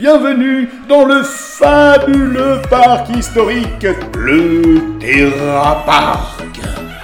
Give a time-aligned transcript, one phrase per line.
[0.00, 6.40] Bienvenue dans le fabuleux parc historique, le Terra Park.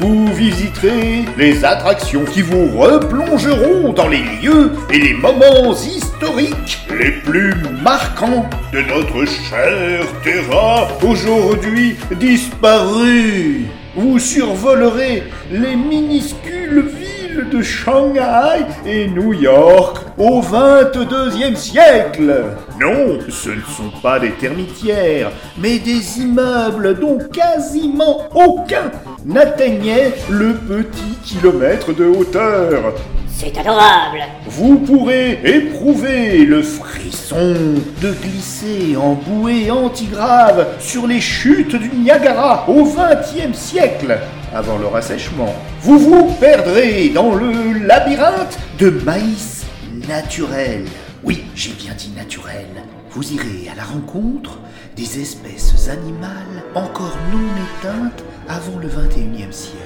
[0.00, 7.10] Vous visiterez les attractions qui vous replongeront dans les lieux et les moments historiques les
[7.10, 13.66] plus marquants de notre chère Terra, aujourd'hui disparue.
[13.96, 22.44] Vous survolerez les minuscules villes de Shanghai et New York au 22e siècle.
[22.80, 28.90] Non, ce ne sont pas des termitières, mais des immeubles dont quasiment aucun
[29.24, 32.94] n'atteignait le petit kilomètre de hauteur.
[33.28, 37.54] C'est adorable Vous pourrez éprouver le frisson
[38.02, 44.18] de glisser en bouée antigrave sur les chutes du Niagara au XXe siècle,
[44.52, 45.54] avant leur assèchement.
[45.82, 49.66] Vous vous perdrez dans le labyrinthe de maïs
[50.08, 50.84] naturel.
[51.22, 52.66] Oui, j'ai bien dit naturel.
[53.12, 54.58] Vous irez à la rencontre
[54.96, 57.38] des espèces animales encore non
[57.78, 59.76] éteintes avant le XXIe siècle.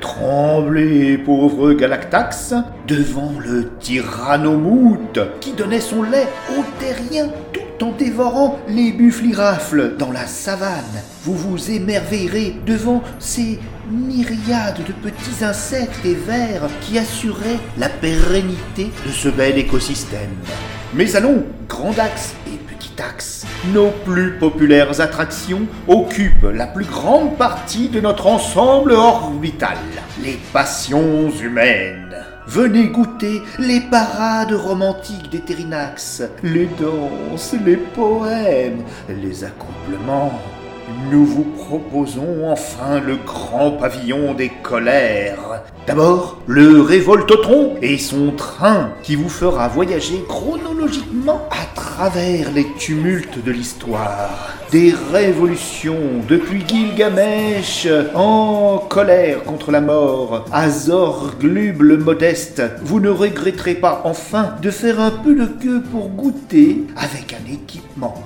[0.00, 2.54] Tremblez, pauvre Galactax,
[2.86, 10.10] devant le tyrannomoute qui donnait son lait aux terriens tout en dévorant les bufflirafles dans
[10.10, 11.02] la savane.
[11.24, 13.58] Vous vous émerveillerez devant ces
[13.90, 20.30] myriades de petits insectes et vers qui assuraient la pérennité de ce bel écosystème.
[20.94, 21.92] Mais allons, Grand
[23.72, 29.78] Nos plus populaires attractions occupent la plus grande partie de notre ensemble orbital,
[30.22, 32.16] les passions humaines.
[32.46, 40.38] Venez goûter les parades romantiques des Terrinax, les danses, les poèmes, les accouplements.
[41.10, 45.62] Nous vous proposons enfin le grand pavillon des colères.
[45.86, 53.42] D'abord, le Révoltotron et son train qui vous fera voyager chronologiquement à travers les tumultes
[53.44, 54.54] de l'histoire.
[54.70, 62.62] Des révolutions depuis Gilgamesh en colère contre la mort à Zorglub le modeste.
[62.82, 67.52] Vous ne regretterez pas enfin de faire un peu de queue pour goûter avec un
[67.52, 68.22] équipement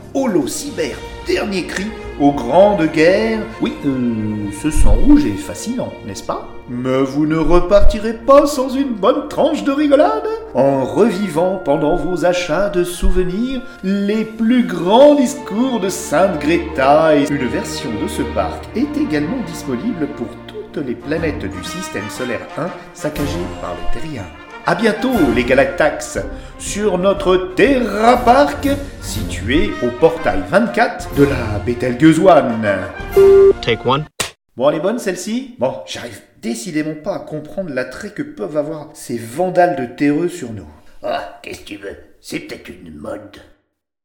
[0.47, 0.97] cyber
[1.27, 1.87] dernier cri
[2.21, 3.41] aux grandes guerres.
[3.61, 6.49] Oui, euh, ce sang rouge est fascinant, n'est-ce pas?
[6.69, 10.29] Mais vous ne repartirez pas sans une bonne tranche de rigolade?
[10.55, 17.29] En revivant pendant vos achats de souvenirs les plus grands discours de Sainte Greta et
[17.29, 22.47] une version de ce parc est également disponible pour toutes les planètes du système solaire
[22.57, 24.44] 1 saccagées par les terriens.
[24.67, 26.19] A bientôt les Galactax
[26.59, 28.67] sur notre Terra Park
[29.03, 32.67] situé au portail 24 de la Betelgeuse One.
[33.61, 34.07] Take one.
[34.57, 35.57] Bon, elle est bonne celle-ci?
[35.59, 40.55] Bon, j'arrive décidément pas à comprendre l'attrait que peuvent avoir ces vandales de terreux sur
[40.55, 40.69] nous.
[41.03, 41.09] Oh,
[41.43, 41.99] qu'est-ce que tu veux?
[42.23, 43.37] C'est peut-être une mode.